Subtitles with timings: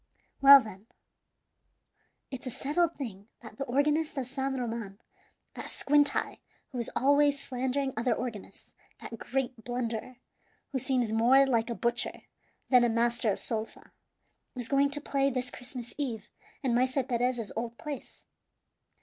[0.41, 0.87] "Well, then,
[2.31, 4.97] it's a settled thing that the organist of San Roman
[5.53, 6.39] that squint eye,
[6.71, 10.15] who is always slandering other organists that great blunderer,
[10.71, 12.21] who seems more like a butcher
[12.71, 13.91] than a master of sol fa
[14.55, 16.29] is going to play this Christmas Eve
[16.63, 18.25] in Maese Perez's old place.